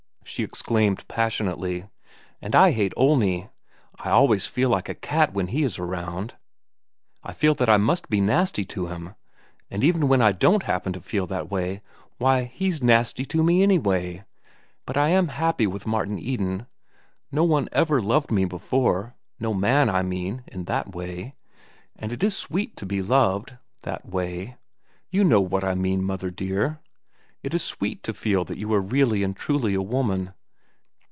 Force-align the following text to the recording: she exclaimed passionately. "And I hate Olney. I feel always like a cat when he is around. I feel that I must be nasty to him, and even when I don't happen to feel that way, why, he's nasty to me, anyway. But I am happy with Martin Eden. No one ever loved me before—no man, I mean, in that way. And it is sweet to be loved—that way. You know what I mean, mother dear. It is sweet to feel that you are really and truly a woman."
she 0.23 0.43
exclaimed 0.43 1.05
passionately. 1.09 1.89
"And 2.41 2.55
I 2.55 2.71
hate 2.71 2.93
Olney. 2.95 3.49
I 3.99 4.03
feel 4.05 4.11
always 4.13 4.57
like 4.57 4.87
a 4.87 4.95
cat 4.95 5.33
when 5.33 5.47
he 5.47 5.61
is 5.63 5.77
around. 5.77 6.35
I 7.21 7.33
feel 7.33 7.53
that 7.55 7.67
I 7.67 7.75
must 7.75 8.07
be 8.09 8.21
nasty 8.21 8.63
to 8.65 8.87
him, 8.87 9.15
and 9.69 9.83
even 9.83 10.07
when 10.07 10.21
I 10.21 10.31
don't 10.31 10.63
happen 10.63 10.93
to 10.93 11.01
feel 11.01 11.27
that 11.27 11.51
way, 11.51 11.81
why, 12.17 12.43
he's 12.45 12.81
nasty 12.81 13.25
to 13.25 13.43
me, 13.43 13.61
anyway. 13.61 14.23
But 14.85 14.95
I 14.95 15.09
am 15.09 15.27
happy 15.27 15.67
with 15.67 15.85
Martin 15.85 16.17
Eden. 16.17 16.65
No 17.29 17.43
one 17.43 17.67
ever 17.73 18.01
loved 18.01 18.31
me 18.31 18.45
before—no 18.45 19.53
man, 19.53 19.89
I 19.89 20.01
mean, 20.01 20.43
in 20.47 20.63
that 20.63 20.95
way. 20.95 21.35
And 21.97 22.13
it 22.13 22.23
is 22.23 22.37
sweet 22.37 22.77
to 22.77 22.85
be 22.85 23.01
loved—that 23.01 24.05
way. 24.07 24.55
You 25.09 25.25
know 25.25 25.41
what 25.41 25.65
I 25.65 25.75
mean, 25.75 26.01
mother 26.05 26.29
dear. 26.31 26.79
It 27.43 27.55
is 27.55 27.63
sweet 27.63 28.03
to 28.03 28.13
feel 28.13 28.43
that 28.43 28.59
you 28.59 28.71
are 28.71 28.79
really 28.81 29.23
and 29.23 29.35
truly 29.35 29.73
a 29.73 29.81
woman." 29.81 30.31